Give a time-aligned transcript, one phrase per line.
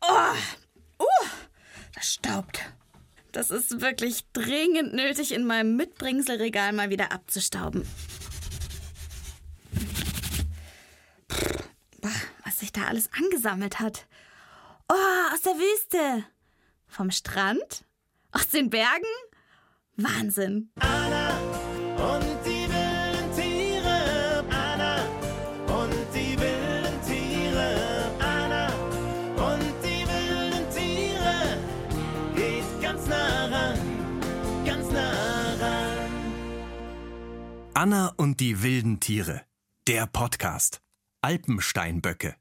[0.00, 0.34] Oh,
[1.00, 1.26] uh,
[1.94, 2.60] das staubt.
[3.32, 7.86] Das ist wirklich dringend nötig, in meinem Mitbringselregal mal wieder abzustauben.
[12.44, 14.06] Was sich da alles angesammelt hat.
[14.88, 16.24] Oh, aus der Wüste.
[16.86, 17.84] Vom Strand?
[18.32, 19.04] Aus den Bergen?
[19.96, 20.70] Wahnsinn.
[20.76, 21.17] Anna
[37.80, 39.42] Anna und die wilden Tiere.
[39.86, 40.80] Der Podcast.
[41.22, 42.34] Alpensteinböcke.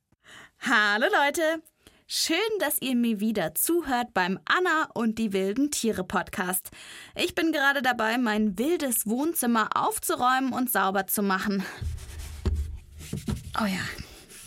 [0.61, 1.61] Hallo Leute.
[2.07, 6.71] Schön, dass ihr mir wieder zuhört beim Anna und die wilden Tiere Podcast.
[7.13, 11.63] Ich bin gerade dabei, mein wildes Wohnzimmer aufzuräumen und sauber zu machen.
[13.61, 13.85] Oh ja,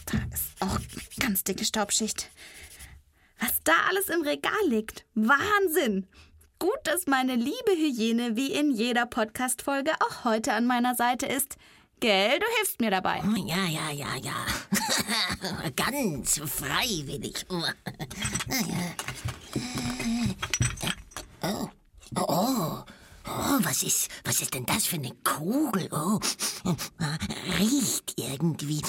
[0.07, 0.81] da ist auch
[1.21, 2.33] ganz dicke Staubschicht.
[3.39, 5.07] Was da alles im Regal liegt.
[5.15, 6.09] Wahnsinn!
[6.61, 11.57] Gut, dass meine liebe Hygiene wie in jeder Podcast-Folge auch heute an meiner Seite ist.
[12.01, 13.23] Gell, du hilfst mir dabei.
[13.25, 15.71] Oh, Ja, ja, ja, ja.
[15.77, 17.47] Ganz freiwillig.
[17.49, 17.63] Oh,
[21.41, 21.69] oh,
[22.17, 22.85] oh,
[23.27, 25.89] oh, was ist, was ist denn das für eine Kugel?
[25.93, 26.21] Oh,
[27.59, 28.83] riecht irgendwie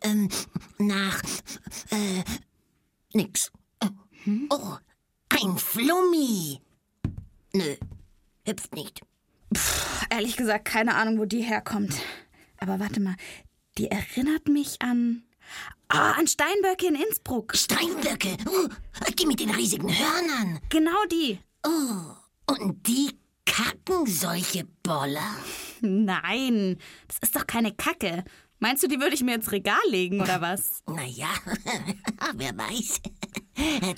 [0.00, 0.28] ähm,
[0.78, 1.22] nach
[1.90, 2.24] äh,
[3.12, 3.52] nix.
[5.90, 6.60] Oh, Flummi.
[7.54, 7.76] Nö,
[8.46, 9.00] hüpft nicht.
[10.10, 11.94] Ehrlich gesagt, keine Ahnung, wo die herkommt.
[12.58, 13.14] Aber warte mal,
[13.78, 15.22] die erinnert mich an.
[15.88, 17.56] Ah, an Steinböcke in Innsbruck.
[17.56, 18.68] Steinböcke, oh,
[19.18, 20.60] die mit den riesigen Hörnern.
[20.68, 21.38] Genau die.
[22.46, 25.36] Und die kacken solche Boller?
[25.80, 28.24] Nein, das ist doch keine Kacke.
[28.58, 30.82] Meinst du, die würde ich mir ins Regal legen oder was?
[30.86, 31.28] Naja,
[32.34, 33.00] wer weiß.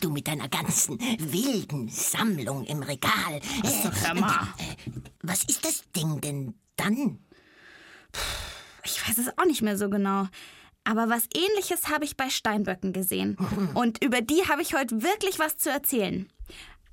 [0.00, 3.40] Du mit deiner ganzen wilden Sammlung im Regal.
[4.07, 4.48] Hammer.
[4.58, 4.90] Äh,
[5.23, 7.18] Was ist das Ding denn dann?
[8.85, 10.29] Ich weiß es auch nicht mehr so genau.
[10.85, 13.36] Aber was ähnliches habe ich bei Steinböcken gesehen.
[13.74, 16.30] Und über die habe ich heute wirklich was zu erzählen.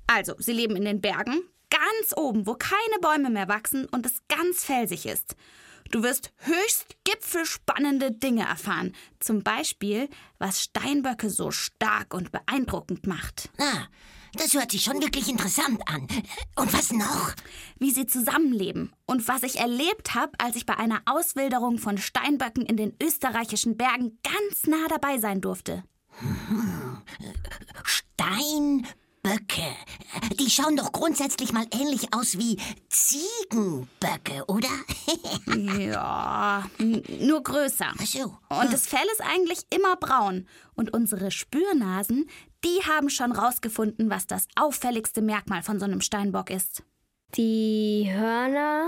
[0.06, 4.22] Also, sie leben in den Bergen, ganz oben, wo keine Bäume mehr wachsen und es
[4.28, 5.36] ganz felsig ist.
[5.90, 8.94] Du wirst höchst gipfelspannende Dinge erfahren.
[9.20, 13.48] Zum Beispiel, was Steinböcke so stark und beeindruckend macht.
[13.58, 13.86] Ah,
[14.34, 16.06] das hört sich schon wirklich interessant an.
[16.56, 17.32] Und was noch?
[17.78, 22.66] wie sie zusammenleben und was ich erlebt habe, als ich bei einer Auswilderung von Steinböcken
[22.66, 25.84] in den österreichischen Bergen ganz nah dabei sein durfte.
[27.84, 29.07] Steinböcke.
[30.38, 32.58] Die schauen doch grundsätzlich mal ähnlich aus wie
[32.88, 34.68] Ziegenböcke, oder?
[35.78, 37.92] Ja, nur größer.
[37.98, 38.36] Ach so.
[38.48, 40.46] Und das Fell ist eigentlich immer braun.
[40.74, 42.28] Und unsere Spürnasen,
[42.64, 46.82] die haben schon rausgefunden, was das auffälligste Merkmal von so einem Steinbock ist.
[47.36, 48.84] Die Hörner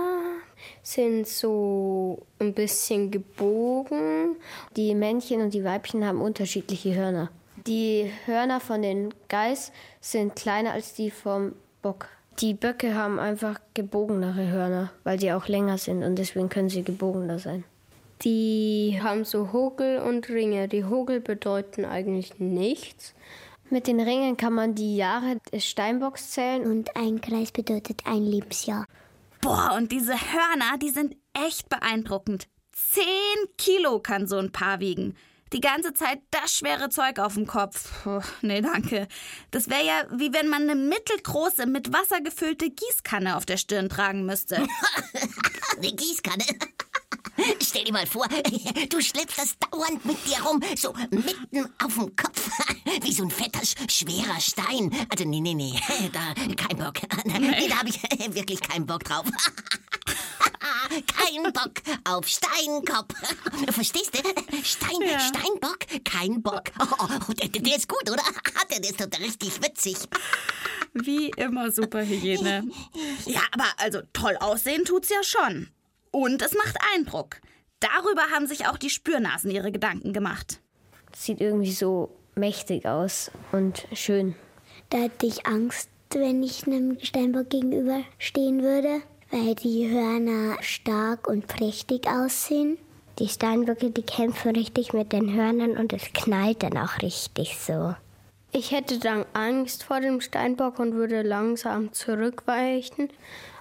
[0.82, 4.36] sind so ein bisschen gebogen.
[4.76, 7.30] Die Männchen und die Weibchen haben unterschiedliche Hörner.
[7.66, 12.08] Die Hörner von den Geiß sind kleiner als die vom Bock.
[12.40, 16.82] Die Böcke haben einfach gebogenere Hörner, weil die auch länger sind und deswegen können sie
[16.82, 17.64] gebogener sein.
[18.22, 20.68] Die haben so Hogel und Ringe.
[20.68, 23.14] Die Hogel bedeuten eigentlich nichts.
[23.70, 28.24] Mit den Ringen kann man die Jahre des Steinbocks zählen Und ein Kreis bedeutet ein
[28.24, 28.84] Lebensjahr.
[29.40, 32.46] Boah, und diese Hörner, die sind echt beeindruckend.
[32.72, 33.04] Zehn
[33.56, 35.16] Kilo kann so ein Paar wiegen.
[35.52, 37.90] Die ganze Zeit das schwere Zeug auf dem Kopf.
[38.04, 39.08] Puh, nee, danke.
[39.50, 43.88] Das wäre ja wie wenn man eine mittelgroße, mit Wasser gefüllte Gießkanne auf der Stirn
[43.88, 44.56] tragen müsste.
[45.76, 46.44] Eine Gießkanne.
[47.62, 48.26] Stell dir mal vor,
[48.90, 52.50] du schleppst das dauernd mit dir rum, so mitten auf dem Kopf,
[53.02, 54.90] wie so ein fetter, sch- schwerer Stein.
[55.08, 55.72] Also nee, nee, nee,
[56.12, 56.96] da kein Bock.
[57.24, 58.02] Nee, da habe ich
[58.34, 59.24] wirklich keinen Bock drauf.
[60.90, 63.14] Kein Bock auf Steinkopf.
[63.70, 64.20] Verstehst du?
[64.62, 65.18] Stein, Ja.
[65.20, 66.64] Steinbock, kein Bock.
[66.80, 68.22] Oh, oh, der, der ist gut, oder?
[68.70, 69.96] Der ist doch richtig witzig.
[70.92, 72.64] Wie immer Superhygiene.
[73.26, 75.68] Ja, aber also toll aussehen tut's ja schon.
[76.10, 77.36] Und es macht Eindruck.
[77.80, 80.60] Darüber haben sich auch die Spürnasen ihre Gedanken gemacht.
[81.16, 84.34] Sieht irgendwie so mächtig aus und schön.
[84.90, 91.46] Da hätte ich Angst, wenn ich einem Steinbock gegenüberstehen würde, weil die Hörner stark und
[91.46, 92.78] prächtig aussehen.
[93.18, 97.94] Die Steinböcke, die kämpfen richtig mit den Hörnern und es knallt dann auch richtig so.
[98.52, 103.10] Ich hätte dann Angst vor dem Steinbock und würde langsam zurückweichen.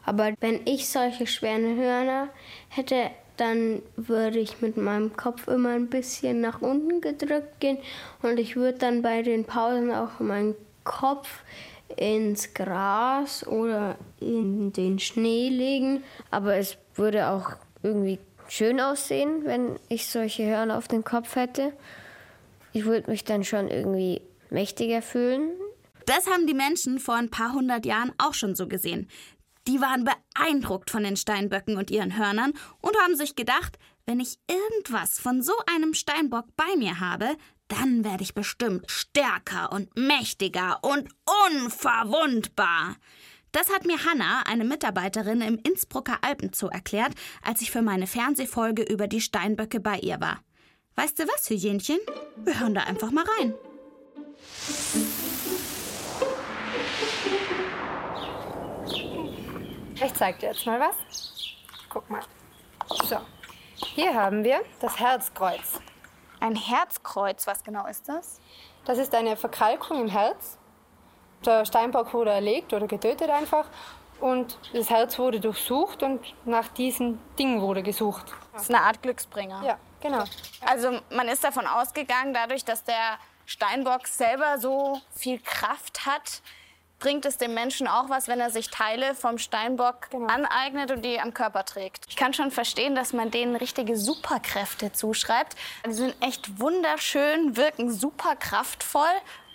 [0.05, 2.29] Aber wenn ich solche schweren Hörner
[2.69, 7.77] hätte, dann würde ich mit meinem Kopf immer ein bisschen nach unten gedrückt gehen
[8.21, 11.41] und ich würde dann bei den Pausen auch meinen Kopf
[11.97, 16.03] ins Gras oder in den Schnee legen.
[16.31, 17.51] Aber es würde auch
[17.83, 21.73] irgendwie schön aussehen, wenn ich solche Hörner auf dem Kopf hätte.
[22.73, 25.51] Ich würde mich dann schon irgendwie mächtiger fühlen.
[26.05, 29.07] Das haben die Menschen vor ein paar hundert Jahren auch schon so gesehen.
[29.67, 34.39] Die waren beeindruckt von den Steinböcken und ihren Hörnern und haben sich gedacht, wenn ich
[34.49, 37.37] irgendwas von so einem Steinbock bei mir habe,
[37.69, 41.07] dann werde ich bestimmt stärker und mächtiger und
[41.53, 42.95] unverwundbar.
[43.51, 48.83] Das hat mir Hanna, eine Mitarbeiterin im Innsbrucker Alpenzoo, erklärt, als ich für meine Fernsehfolge
[48.83, 50.39] über die Steinböcke bei ihr war.
[50.95, 51.99] Weißt du was, Hyänchen?
[52.43, 53.53] Wir hören da einfach mal rein.
[59.95, 60.95] Ich zeig dir jetzt mal was.
[61.89, 62.21] Guck mal.
[63.03, 63.17] So,
[63.95, 65.79] hier haben wir das Herzkreuz.
[66.39, 68.39] Ein Herzkreuz, was genau ist das?
[68.85, 70.57] Das ist eine Verkalkung im Herz.
[71.45, 73.65] Der Steinbock wurde erlegt oder getötet einfach.
[74.19, 78.25] Und das Herz wurde durchsucht und nach diesem Ding wurde gesucht.
[78.53, 79.63] Das ist eine Art Glücksbringer.
[79.63, 80.23] Ja, genau.
[80.65, 86.41] Also man ist davon ausgegangen, dadurch, dass der Steinbock selber so viel Kraft hat,
[86.99, 90.27] bringt es dem Menschen auch was, wenn er sich Teile vom Steinbock Genau.
[90.27, 92.05] aneignet und die am Körper trägt.
[92.09, 95.55] Ich kann schon verstehen, dass man denen richtige Superkräfte zuschreibt.
[95.85, 99.03] Die sind echt wunderschön, wirken super kraftvoll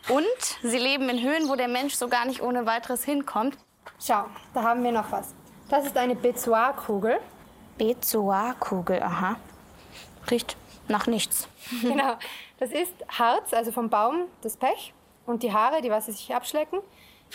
[0.08, 0.24] und
[0.62, 3.56] sie leben in Höhen, wo der Mensch so gar nicht ohne weiteres hinkommt.
[4.04, 4.24] Schau,
[4.54, 5.34] da haben wir noch was.
[5.68, 7.20] Das ist eine Bezoarkugel.
[7.78, 9.36] Bezoarkugel, aha.
[10.30, 10.56] Riecht
[10.88, 11.48] nach nichts.
[11.82, 12.16] genau.
[12.58, 14.92] Das ist Harz, also vom Baum, das Pech.
[15.26, 16.80] Und die Haare, die was sie sich abschlecken,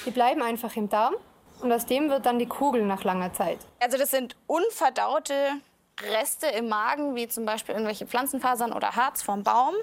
[0.06, 1.16] die bleiben einfach im Darm.
[1.62, 3.60] Und aus dem wird dann die Kugel nach langer Zeit.
[3.80, 5.34] Also das sind unverdaute
[6.01, 9.75] Reste im Magen, wie zum Beispiel irgendwelche Pflanzenfasern oder Harz vom Baum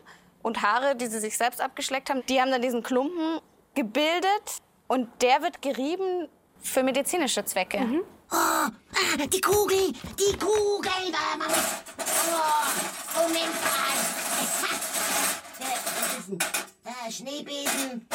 [0.43, 2.25] und Haare, die sie sich selbst abgeschleckt haben.
[2.27, 3.41] Die haben dann diesen Klumpen
[3.75, 6.29] gebildet und der wird gerieben
[6.61, 8.03] für medizinische Zwecke.
[8.31, 8.71] Ah,
[9.33, 11.53] die Kugel, die Kugel, da, Mama.
[11.99, 13.97] Oh, Moment mal.
[16.31, 17.09] Äh?
[17.09, 18.09] Äh, Schneebesen.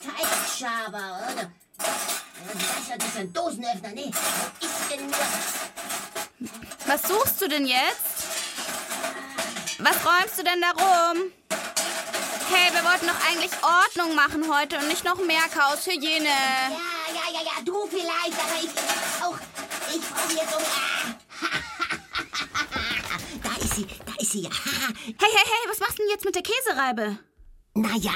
[0.00, 1.42] Teigschaber, oder?
[1.42, 1.52] Ja,
[2.54, 4.10] das, ja, das ist ein Dosenöffner, ne?
[4.10, 5.18] Wo ist denn nur...
[6.86, 8.24] Was suchst du denn jetzt?
[9.78, 11.32] Was räumst du denn da rum?
[12.50, 16.24] Hey, wir wollten doch eigentlich Ordnung machen heute und nicht noch mehr Chaos, Hygiene.
[16.24, 16.70] Ja,
[17.14, 18.70] ja, ja, ja, du vielleicht, aber ich
[19.22, 19.38] auch.
[19.94, 20.62] Ich brauche jetzt um...
[22.72, 23.18] Ah.
[23.42, 24.50] Da ist sie, da ist sie, ja.
[24.50, 27.18] Hey, hey, hey, was machst du denn jetzt mit der Käsereibe?
[27.74, 28.12] Naja,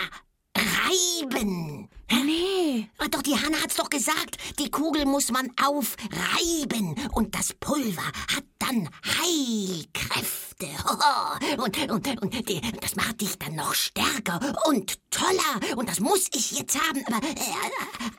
[0.84, 1.88] reiben.
[2.10, 2.88] Nee.
[2.98, 4.36] Ah, Doch, die Hanna hat's doch gesagt.
[4.58, 6.94] Die Kugel muss man aufreiben.
[7.12, 10.44] Und das Pulver hat dann Heilkräfte.
[11.58, 15.76] Und, und, und das macht dich dann noch stärker und toller.
[15.76, 17.04] Und das muss ich jetzt haben.
[17.06, 17.42] Aber, äh,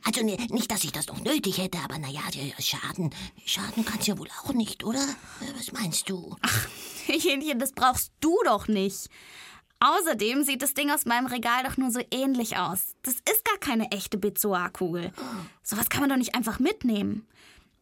[0.03, 2.21] also nicht, dass ich das noch nötig hätte, aber naja,
[2.59, 3.11] Schaden,
[3.45, 4.99] Schaden kann's ja wohl auch nicht, oder?
[5.01, 6.35] Äh, Was meinst du?
[7.05, 9.09] Hähnchen, das brauchst du doch nicht.
[9.79, 12.95] Außerdem sieht das Ding aus meinem Regal doch nur so ähnlich aus.
[13.03, 15.11] Das ist gar keine echte Bezoar-Kugel.
[15.63, 17.27] Sowas kann man doch nicht einfach mitnehmen.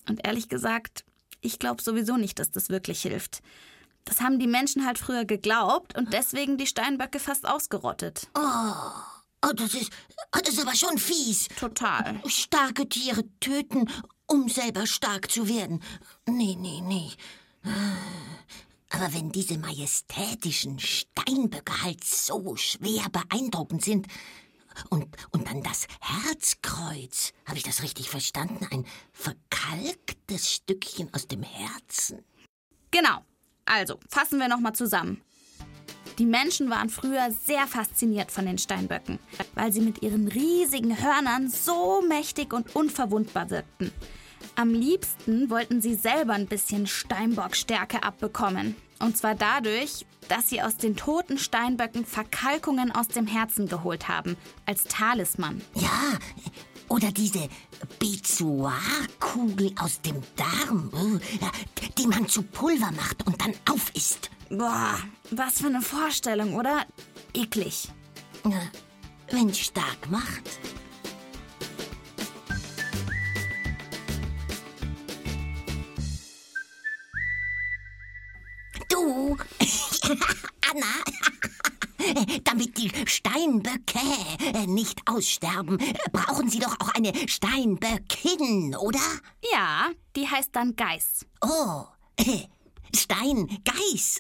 [0.09, 1.05] Und ehrlich gesagt,
[1.41, 3.41] ich glaube sowieso nicht, dass das wirklich hilft.
[4.05, 8.27] Das haben die Menschen halt früher geglaubt und deswegen die Steinböcke fast ausgerottet.
[8.35, 9.91] Oh, das ist,
[10.35, 11.47] oh, das ist aber schon fies.
[11.59, 12.19] Total.
[12.27, 13.89] Starke Tiere töten,
[14.25, 15.81] um selber stark zu werden.
[16.27, 17.11] Nee, nee, nee.
[18.93, 24.07] Aber wenn diese majestätischen Steinböcke halt so schwer beeindruckend sind,
[24.89, 28.67] und, und dann das Herzkreuz, habe ich das richtig verstanden?
[28.71, 32.23] Ein verkalktes Stückchen aus dem Herzen.
[32.91, 33.23] Genau.
[33.65, 35.21] Also, fassen wir nochmal zusammen.
[36.17, 39.19] Die Menschen waren früher sehr fasziniert von den Steinböcken,
[39.55, 43.91] weil sie mit ihren riesigen Hörnern so mächtig und unverwundbar wirkten.
[44.55, 48.75] Am liebsten wollten sie selber ein bisschen Steinbockstärke abbekommen.
[48.99, 54.37] Und zwar dadurch, dass sie aus den toten Steinböcken Verkalkungen aus dem Herzen geholt haben,
[54.65, 55.61] als Talisman.
[55.75, 56.19] Ja,
[56.87, 57.49] oder diese
[57.99, 64.29] Bezoar-Kugel aus dem Darm, äh, die man zu Pulver macht und dann aufisst.
[64.49, 64.99] Boah,
[65.31, 66.85] was für eine Vorstellung, oder?
[67.33, 67.89] Eklig.
[69.31, 70.59] Wenn stark macht.
[78.93, 79.35] Du,
[80.69, 80.85] Anna,
[82.43, 83.99] damit die Steinböcke
[84.53, 85.79] äh, nicht aussterben,
[86.11, 88.99] brauchen sie doch auch eine Steinböckin, oder?
[89.51, 91.25] Ja, die heißt dann Geiß.
[91.41, 91.85] Oh,
[92.95, 94.19] Steingeiß.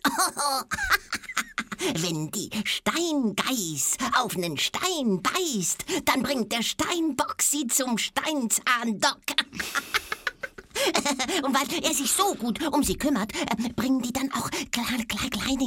[1.95, 9.21] Wenn die Steingeiß auf nen Stein beißt, dann bringt der Steinbock sie zum Steinzahndock.
[11.43, 15.03] Und weil er sich so gut um sie kümmert, äh, bringen die dann auch kleine,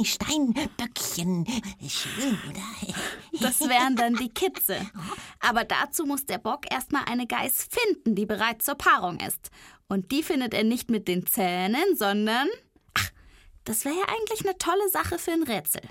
[0.05, 1.45] Steinböckchen.
[1.87, 2.93] Schön, oder?
[3.39, 4.77] Das wären dann die Kitze.
[5.39, 9.51] Aber dazu muss der Bock erstmal eine Geiß finden, die bereit zur Paarung ist.
[9.87, 12.47] Und die findet er nicht mit den Zähnen, sondern.
[12.95, 13.11] Ach,
[13.63, 15.81] das wäre ja eigentlich eine tolle Sache für ein Rätsel.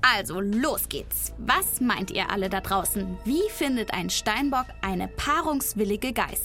[0.00, 1.32] Also, los geht's.
[1.38, 3.18] Was meint ihr alle da draußen?
[3.24, 6.42] Wie findet ein Steinbock eine paarungswillige Geiß?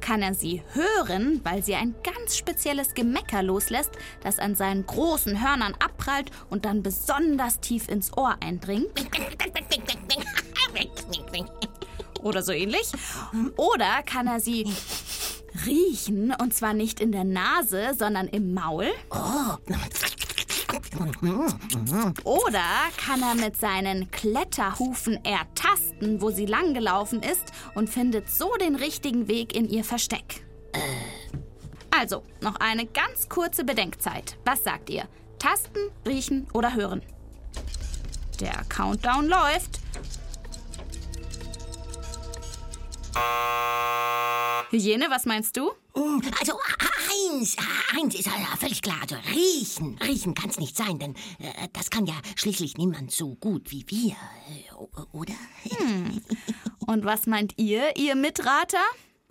[0.00, 3.90] Kann er sie hören, weil sie ein ganz spezielles Gemecker loslässt,
[4.22, 8.88] das an seinen großen Hörnern abprallt und dann besonders tief ins Ohr eindringt?
[12.22, 12.92] Oder so ähnlich?
[13.56, 14.72] Oder kann er sie
[15.64, 18.88] riechen, und zwar nicht in der Nase, sondern im Maul?
[22.24, 22.64] Oder
[22.96, 29.28] kann er mit seinen Kletterhufen ertasten, wo sie langgelaufen ist und findet so den richtigen
[29.28, 30.44] Weg in ihr Versteck?
[31.90, 34.36] Also, noch eine ganz kurze Bedenkzeit.
[34.44, 35.08] Was sagt ihr?
[35.38, 37.02] Tasten, riechen oder hören?
[38.40, 39.80] Der Countdown läuft.
[44.70, 45.72] Hygiene, was meinst du?
[46.38, 46.52] Also
[47.32, 47.56] eins,
[47.98, 48.98] eins ist völlig klar.
[49.00, 53.34] Also riechen, riechen kann es nicht sein, denn äh, das kann ja schließlich niemand so
[53.34, 54.74] gut wie wir, äh,
[55.12, 55.34] oder?
[56.86, 58.84] Und was meint ihr, ihr Mitrater?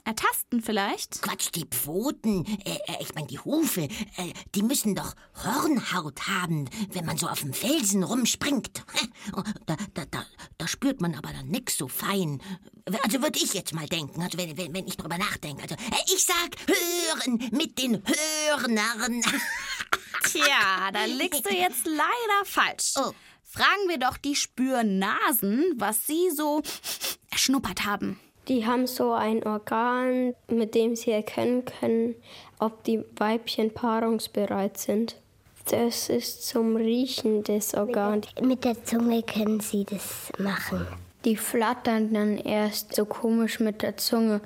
[0.05, 1.23] Ertasten vielleicht?
[1.23, 6.69] Quatsch, die Pfoten, äh, äh, ich meine die Hufe, äh, die müssen doch Hornhaut haben,
[6.91, 8.83] wenn man so auf dem Felsen rumspringt.
[9.35, 10.23] Oh, Da, da, da,
[10.57, 12.41] da spürt man aber dann nix so fein.
[13.03, 15.63] Also würde ich jetzt mal denken, also wenn, wenn, wenn ich drüber nachdenke.
[15.63, 19.21] Also äh, ich sag hören mit den Hörnern.
[20.25, 22.93] Tja, da liegst du jetzt leider falsch.
[22.97, 23.13] Oh.
[23.43, 26.61] Fragen wir doch die Spürnasen, was sie so
[27.31, 28.19] erschnuppert haben.
[28.47, 32.15] Die haben so ein Organ, mit dem sie erkennen können,
[32.59, 35.15] ob die Weibchen paarungsbereit sind.
[35.69, 38.27] Das ist zum Riechen des Organs.
[38.39, 40.85] Mit der Zunge können sie das machen.
[41.25, 44.41] Die flattern dann erst so komisch mit der Zunge.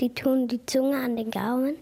[0.00, 1.76] Die tun die Zunge an den Gaumen.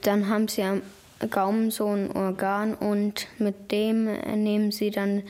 [0.00, 0.80] Dann haben sie am
[1.28, 4.04] Gaumen so ein Organ und mit dem
[4.42, 5.22] nehmen sie dann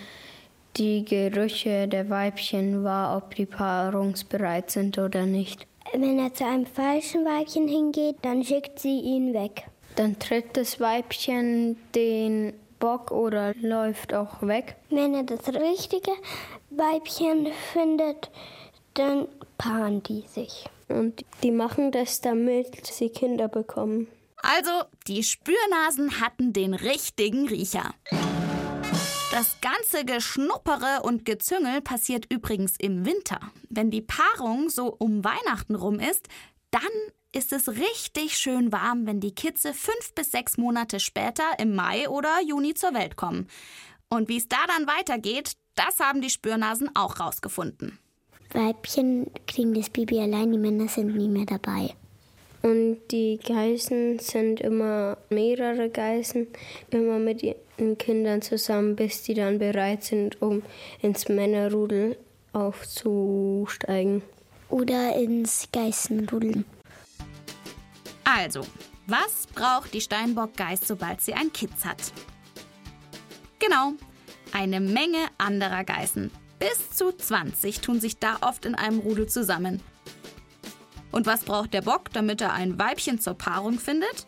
[0.78, 5.66] die Gerüche der Weibchen wahr, ob die paarungsbereit sind oder nicht.
[5.92, 9.64] Wenn er zu einem falschen Weibchen hingeht, dann schickt sie ihn weg.
[9.96, 14.76] Dann tritt das Weibchen den Bock oder läuft auch weg.
[14.90, 16.12] Wenn er das richtige
[16.70, 18.30] Weibchen findet,
[18.94, 20.66] dann paaren die sich.
[20.88, 24.08] Und die machen das, damit sie Kinder bekommen.
[24.36, 24.70] Also,
[25.08, 27.94] die Spürnasen hatten den richtigen Riecher.
[29.30, 33.38] Das ganze Geschnuppere und Gezüngel passiert übrigens im Winter.
[33.68, 36.28] Wenn die Paarung so um Weihnachten rum ist,
[36.70, 36.80] dann
[37.32, 42.08] ist es richtig schön warm, wenn die Kitze fünf bis sechs Monate später im Mai
[42.08, 43.48] oder Juni zur Welt kommen.
[44.08, 47.98] Und wie es da dann weitergeht, das haben die Spürnasen auch rausgefunden.
[48.54, 51.94] Weibchen kriegen das Baby allein, die Männer sind nie mehr dabei.
[52.62, 56.46] Und die Geißen sind immer mehrere Geißen,
[56.90, 57.67] immer mit ihren
[57.98, 60.62] Kindern zusammen, bis die dann bereit sind, um
[61.00, 62.16] ins Männerrudel
[62.52, 64.22] aufzusteigen.
[64.68, 66.64] Oder ins Geißenrudeln.
[68.24, 68.60] Also,
[69.06, 72.12] was braucht die Steinbock-Geiß, sobald sie ein Kitz hat?
[73.58, 73.92] Genau,
[74.52, 76.30] eine Menge anderer Geißen.
[76.58, 79.80] Bis zu 20 tun sich da oft in einem Rudel zusammen.
[81.10, 84.26] Und was braucht der Bock, damit er ein Weibchen zur Paarung findet?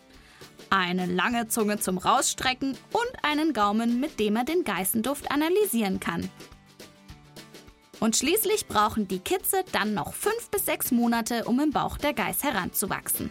[0.71, 6.31] Eine lange Zunge zum Rausstrecken und einen Gaumen, mit dem er den Geißenduft analysieren kann.
[7.99, 12.15] Und schließlich brauchen die Kitze dann noch fünf bis sechs Monate, um im Bauch der
[12.15, 13.31] Geiß heranzuwachsen.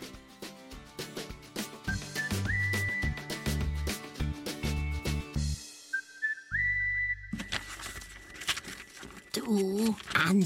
[9.34, 10.46] Du, Anna,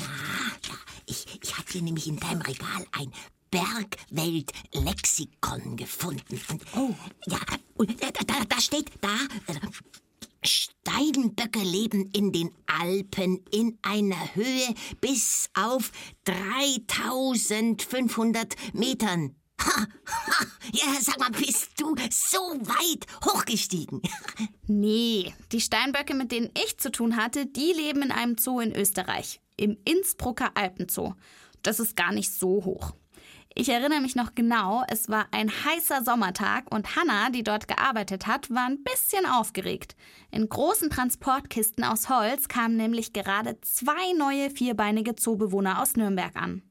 [1.07, 3.11] ich, ich habe hier nämlich in deinem Regal ein
[3.53, 6.41] Bergwelt-Lexikon gefunden.
[6.49, 6.93] Und, oh.
[7.27, 7.37] Ja,
[7.75, 9.15] und da, da, da steht da,
[10.43, 15.91] Steinböcke leben in den Alpen in einer Höhe bis auf
[16.25, 19.35] 3500 Metern.
[19.61, 24.01] Ha, ha, ja, sag mal, bist du so weit hochgestiegen?
[24.65, 28.75] Nee, die Steinböcke, mit denen ich zu tun hatte, die leben in einem Zoo in
[28.75, 31.13] Österreich, im Innsbrucker Alpenzoo.
[31.61, 32.95] Das ist gar nicht so hoch.
[33.55, 38.25] Ich erinnere mich noch genau, es war ein heißer Sommertag und Hannah, die dort gearbeitet
[38.25, 39.95] hat, war ein bisschen aufgeregt.
[40.31, 46.63] In großen Transportkisten aus Holz kamen nämlich gerade zwei neue vierbeinige Zoobewohner aus Nürnberg an.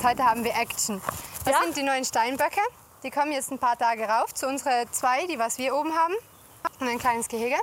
[0.00, 1.00] Heute haben wir Action.
[1.44, 2.60] Das sind die neuen Steinböcke.
[3.02, 6.14] Die kommen jetzt ein paar Tage rauf zu unseren zwei, die was wir oben haben.
[6.78, 7.56] Und ein kleines Gehege.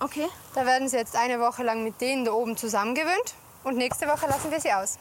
[0.00, 0.28] Okay.
[0.54, 3.34] Da werden sie jetzt eine Woche lang mit denen da oben zusammengewöhnt.
[3.64, 4.98] Und nächste Woche lassen wir sie aus.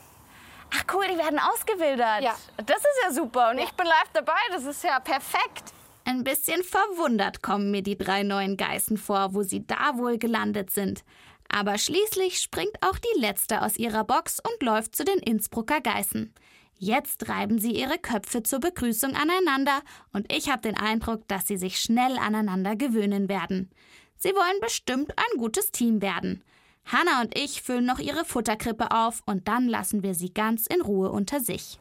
[0.74, 2.22] Ach cool, die werden ausgewildert.
[2.22, 2.36] Ja.
[2.58, 4.40] Das ist ja super und ich bin live dabei.
[4.52, 5.74] Das ist ja perfekt.
[6.04, 10.72] Ein bisschen verwundert kommen mir die drei neuen Geißen vor, wo sie da wohl gelandet
[10.72, 11.04] sind.
[11.50, 16.34] Aber schließlich springt auch die letzte aus ihrer Box und läuft zu den Innsbrucker Geißen.
[16.80, 19.82] Jetzt reiben sie ihre Köpfe zur Begrüßung aneinander
[20.14, 23.72] und ich habe den Eindruck, dass sie sich schnell aneinander gewöhnen werden.
[24.18, 26.44] Sie wollen bestimmt ein gutes Team werden.
[26.86, 30.82] Hanna und ich füllen noch ihre Futterkrippe auf und dann lassen wir sie ganz in
[30.82, 31.80] Ruhe unter sich.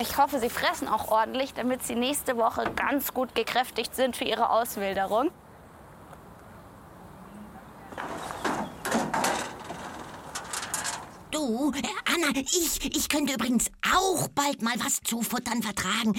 [0.00, 4.24] Ich hoffe, Sie fressen auch ordentlich, damit Sie nächste Woche ganz gut gekräftigt sind für
[4.24, 5.30] Ihre Auswilderung.
[11.32, 11.82] Du, äh,
[12.14, 16.14] Anna, ich, ich könnte übrigens auch bald mal was zu futtern vertragen.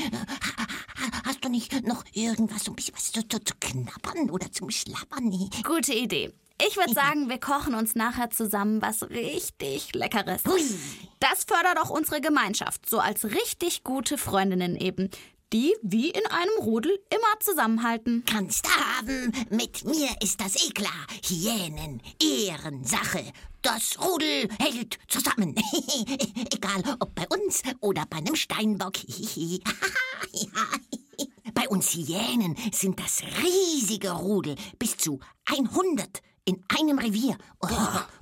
[1.42, 4.30] Ha- ha- Hast du nicht noch irgendwas, so ein bisschen was zu, zu, zu knabbern
[4.30, 5.32] oder zum Schlabbern?
[5.64, 6.32] Gute Idee.
[6.68, 10.42] Ich würde sagen, wir kochen uns nachher zusammen was richtig Leckeres.
[10.46, 10.62] Hui.
[11.22, 15.10] Das fördert auch unsere Gemeinschaft, so als richtig gute Freundinnen eben,
[15.54, 18.24] die wie in einem Rudel immer zusammenhalten.
[18.26, 19.32] Kannst haben.
[19.50, 21.08] Mit mir ist das eh klar.
[21.26, 23.24] Hyänen, Ehrensache.
[23.62, 25.56] Das Rudel hält zusammen.
[26.54, 28.94] Egal, ob bei uns oder bei einem Steinbock.
[31.60, 34.56] bei uns Hyänen sind das riesige Rudel.
[34.78, 37.38] Bis zu 100 in einem Revier.
[37.60, 37.68] Oh,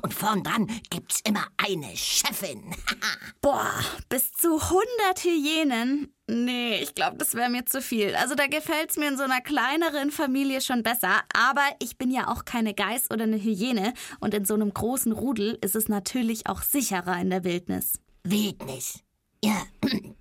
[0.01, 2.63] und vorn dran gibt's immer eine Chefin.
[3.41, 3.71] Boah,
[4.09, 6.11] bis zu 100 Hyänen?
[6.25, 8.15] Nee, ich glaube, das wäre mir zu viel.
[8.15, 11.21] Also da gefällt's mir in so einer kleineren Familie schon besser.
[11.31, 13.93] Aber ich bin ja auch keine Geiß oder eine Hyäne.
[14.19, 17.99] Und in so einem großen Rudel ist es natürlich auch sicherer in der Wildnis.
[18.23, 19.03] Wildnis.
[19.43, 19.61] Ja.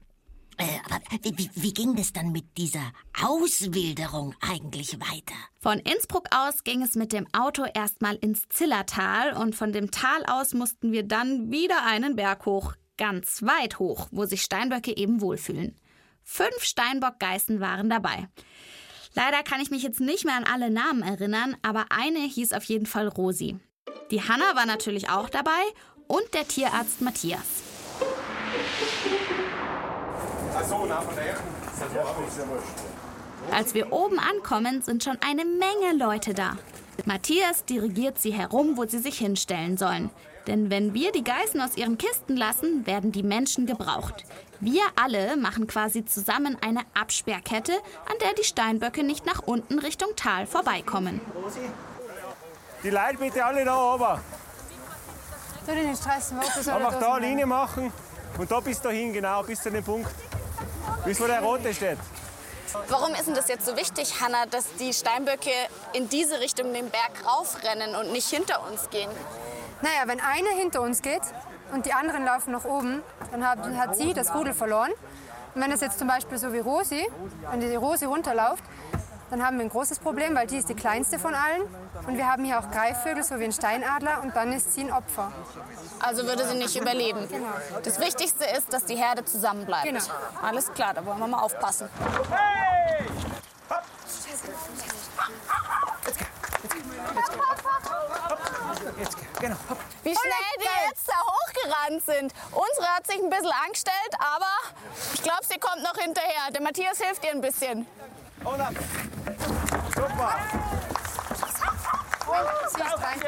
[0.58, 2.92] Äh, aber wie, wie, ging das dann mit dieser
[3.22, 5.34] Auswilderung eigentlich weiter?
[5.60, 10.24] Von Innsbruck aus ging es mit dem Auto erstmal ins Zillertal und von dem Tal
[10.24, 15.20] aus mussten wir dann wieder einen Berg hoch, ganz weit hoch, wo sich Steinböcke eben
[15.20, 15.76] wohlfühlen.
[16.24, 18.28] Fünf Steinbockgeißen waren dabei.
[19.14, 22.64] Leider kann ich mich jetzt nicht mehr an alle Namen erinnern, aber eine hieß auf
[22.64, 23.58] jeden Fall Rosi.
[24.10, 25.62] Die Hanna war natürlich auch dabei
[26.06, 27.75] und der Tierarzt Matthias.
[33.52, 36.56] Als wir oben ankommen, sind schon eine Menge Leute da.
[37.04, 40.10] Matthias dirigiert sie herum, wo sie sich hinstellen sollen.
[40.46, 44.24] Denn wenn wir die Geißen aus ihren Kisten lassen, werden die Menschen gebraucht.
[44.60, 50.08] Wir alle machen quasi zusammen eine Absperrkette, an der die Steinböcke nicht nach unten Richtung
[50.16, 51.20] Tal vorbeikommen.
[52.82, 54.20] Die Leute bitte alle da oben.
[55.66, 57.92] Du den soll Einfach da eine Linie machen
[58.38, 60.10] und da bis dahin, genau, bis zu dem Punkt.
[61.04, 61.98] Bis wo der rote steht.
[62.88, 65.50] Warum ist denn das jetzt so wichtig, Hanna, dass die Steinböcke
[65.92, 69.10] in diese Richtung den Berg raufrennen und nicht hinter uns gehen?
[69.82, 71.22] Naja, wenn eine hinter uns geht
[71.72, 74.92] und die anderen laufen nach oben, dann hat, hat sie das Rudel verloren.
[75.54, 77.06] Und wenn es jetzt zum Beispiel so wie Rosi,
[77.50, 78.64] wenn die Rosi runterläuft,
[79.30, 81.62] dann haben wir ein großes Problem, weil die ist die kleinste von allen.
[82.06, 84.92] Und wir haben hier auch Greifvögel, so wie ein Steinadler, und dann ist sie ein
[84.92, 85.32] Opfer.
[86.00, 87.28] Also würde sie nicht überleben.
[87.82, 89.84] Das Wichtigste ist, dass die Herde zusammenbleibt.
[89.84, 90.04] Genau.
[90.42, 91.88] Alles klar, da wollen wir mal aufpassen.
[99.40, 99.56] Genau.
[100.02, 102.32] Wie schnell die jetzt da hochgerannt sind.
[102.52, 104.76] Unsere hat sich ein bisschen angestellt, aber
[105.14, 106.50] ich glaube, sie kommt noch hinterher.
[106.52, 107.86] Der Matthias hilft ihr ein bisschen.
[108.44, 108.74] Ab.
[109.94, 110.38] Super.
[112.28, 113.20] Rein.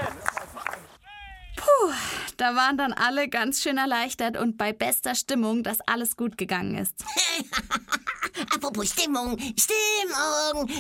[2.37, 6.77] Da waren dann alle ganz schön erleichtert und bei bester Stimmung, dass alles gut gegangen
[6.77, 6.95] ist.
[8.55, 10.69] Apropos Stimmung, Stimmung.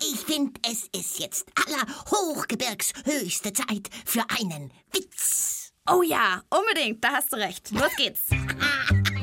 [0.00, 5.72] Ich finde, es ist jetzt aller Hochgebirgs höchste Zeit für einen Witz.
[5.90, 7.70] Oh ja, unbedingt, da hast du recht.
[7.72, 8.20] Los geht's.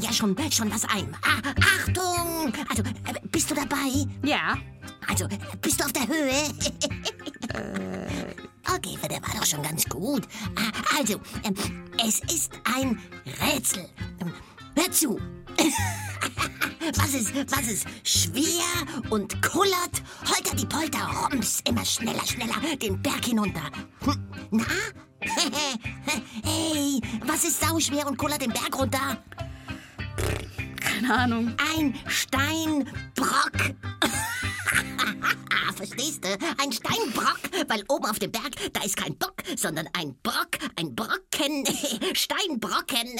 [0.00, 1.14] Ja schon, schon was ein.
[1.22, 2.52] Ah, Achtung!
[2.68, 4.06] Also, äh, bist du dabei?
[4.22, 4.56] Ja,
[5.08, 5.26] Also,
[5.60, 6.32] bist du auf der Höhe?
[8.72, 10.22] Okay, der war doch schon ganz gut.
[10.56, 11.54] Ah, Also, ähm,
[12.06, 12.98] es ist ein
[13.42, 13.88] Rätsel.
[14.76, 15.20] Hör zu.
[16.96, 18.64] Was ist, was ist schwer
[19.10, 20.02] und kullert?
[20.28, 23.62] Holter die Polter, rums, immer schneller, schneller, den Berg hinunter.
[24.04, 24.64] Hm, Na?
[26.42, 29.22] hey, was ist sauschwer und kullert den Berg runter?
[31.00, 31.54] Keine Ahnung.
[31.76, 33.74] Ein Steinbrock.
[35.76, 36.28] Verstehst du?
[36.58, 40.94] Ein Steinbrock, weil oben auf dem Berg, da ist kein Bock, sondern ein Brock, ein
[40.94, 41.64] Brocken,
[42.14, 43.08] Steinbrocken.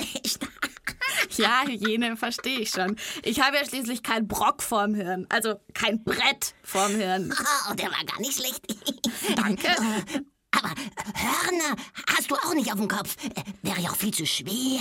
[1.37, 2.97] Ja, Hygiene, verstehe ich schon.
[3.23, 5.27] Ich habe ja schließlich kein Brock vorm Hirn.
[5.29, 7.35] Also kein Brett vorm Hirn.
[7.71, 8.64] Oh, der war gar nicht schlecht.
[9.37, 9.69] Danke.
[10.53, 10.71] Aber
[11.15, 11.77] Hörner
[12.09, 13.17] hast du auch nicht auf dem Kopf.
[13.25, 14.81] Äh, Wäre ja auch viel zu schwer.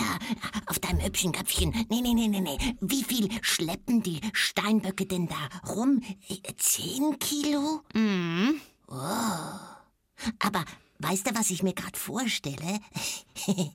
[0.65, 1.71] Auf deinem hübschen Köpfchen.
[1.89, 2.57] Nee, nee, nee, nee, nee.
[2.81, 6.01] Wie viel schleppen die Steinböcke denn da rum?
[6.27, 7.81] Äh, Zehn Kilo?
[7.93, 8.59] Mhm.
[8.87, 8.95] Oh.
[10.39, 10.65] Aber
[10.99, 12.79] weißt du, was ich mir gerade vorstelle?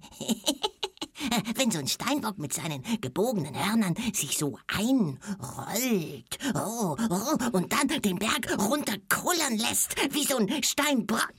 [1.55, 7.89] Wenn so ein Steinbock mit seinen gebogenen Hörnern sich so einrollt oh, oh, und dann
[7.89, 11.33] den Berg runterkullern lässt, wie so ein Steinbrock.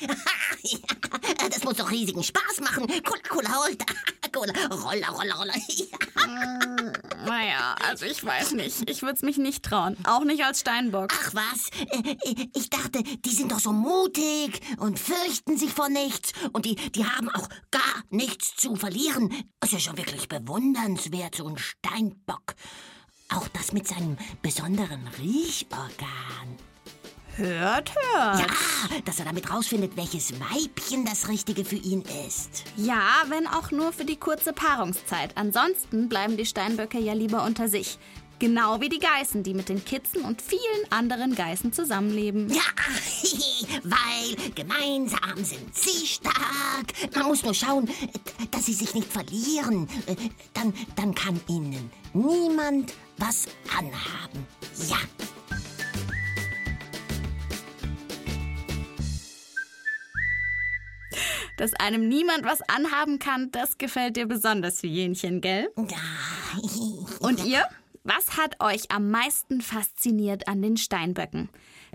[1.50, 2.86] das muss doch riesigen Spaß machen.
[2.86, 3.86] Kuller, kuller, holter,
[4.36, 5.54] kuller, roller, roller, roller.
[7.26, 8.88] Naja, also ich weiß nicht.
[8.88, 9.96] Ich würde es mich nicht trauen.
[10.04, 11.12] Auch nicht als Steinbock.
[11.12, 12.16] Ach was, Äh,
[12.54, 17.04] ich dachte, die sind doch so mutig und fürchten sich vor nichts und die, die
[17.04, 19.30] haben auch gar nichts zu verlieren.
[19.60, 22.54] Das ist ja schon wirklich bewundernswert, so ein Steinbock.
[23.28, 26.58] Auch das mit seinem besonderen Riechorgan.
[27.36, 28.40] Hört, hört.
[28.40, 28.46] Ja,
[29.04, 32.64] dass er damit rausfindet, welches Weibchen das Richtige für ihn ist.
[32.76, 35.32] Ja, wenn auch nur für die kurze Paarungszeit.
[35.34, 37.98] Ansonsten bleiben die Steinböcke ja lieber unter sich.
[38.38, 42.48] Genau wie die Geißen, die mit den Kitzen und vielen anderen Geißen zusammenleben.
[42.48, 42.62] Ja,
[43.82, 47.14] weil gemeinsam sind sie stark.
[47.14, 47.90] Man muss nur schauen,
[48.50, 49.88] dass sie sich nicht verlieren.
[50.54, 53.46] Dann, dann kann ihnen niemand was
[53.76, 54.46] anhaben.
[54.88, 54.96] Ja.
[61.56, 65.68] Dass einem niemand was anhaben kann, das gefällt dir besonders, Hyänchen, gell?
[67.20, 67.64] Und ihr?
[68.04, 71.48] Was hat euch am meisten fasziniert an den Steinböcken?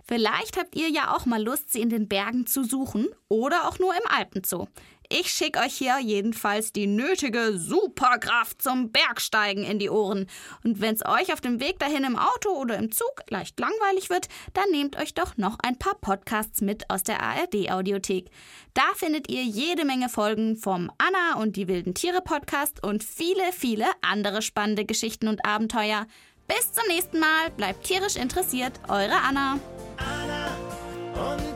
[0.04, 3.80] Vielleicht habt ihr ja auch mal Lust, sie in den Bergen zu suchen oder auch
[3.80, 4.68] nur im Alpenzoo.
[5.14, 10.28] Ich schicke euch hier jedenfalls die nötige Superkraft zum Bergsteigen in die Ohren.
[10.64, 14.10] Und wenn es euch auf dem Weg dahin im Auto oder im Zug leicht langweilig
[14.10, 18.30] wird, dann nehmt euch doch noch ein paar Podcasts mit aus der ARD-Audiothek.
[18.74, 23.52] Da findet ihr jede Menge Folgen vom Anna und die wilden Tiere Podcast und viele,
[23.52, 26.08] viele andere spannende Geschichten und Abenteuer.
[26.48, 27.50] Bis zum nächsten Mal.
[27.58, 28.80] Bleibt tierisch interessiert.
[28.88, 29.60] Eure Anna.
[29.98, 31.51] Anna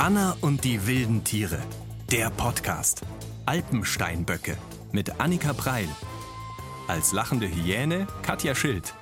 [0.00, 1.58] Anna und die wilden Tiere.
[2.12, 3.02] Der Podcast.
[3.46, 4.56] Alpensteinböcke
[4.92, 5.88] mit Annika Preil.
[6.86, 8.94] Als lachende Hyäne Katja Schild.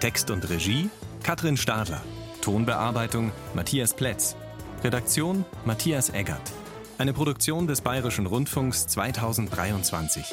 [0.00, 0.88] Text und Regie
[1.22, 2.00] Katrin Stadler.
[2.40, 4.36] Tonbearbeitung Matthias Plätz.
[4.82, 6.50] Redaktion Matthias Eggert.
[6.96, 10.24] Eine Produktion des Bayerischen Rundfunks 2023.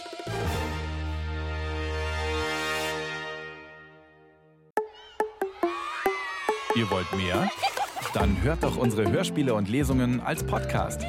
[6.76, 7.50] Ihr wollt mehr?
[8.14, 11.02] Dann hört doch unsere Hörspiele und Lesungen als Podcast.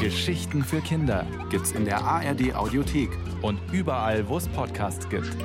[0.00, 5.36] Geschichten für Kinder gibt's in der ARD Audiothek und überall, wo es Podcasts gibt.